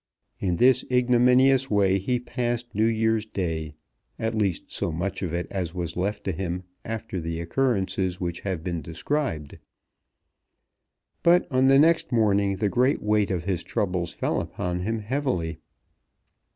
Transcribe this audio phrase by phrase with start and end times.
[0.39, 3.75] In this ignominious way he passed New Year's Day,
[4.17, 8.39] at least so much of it as was left to him after the occurrences which
[8.39, 9.59] have been described.
[11.21, 15.59] But on the next morning the great weight of his troubles fell upon him heavily.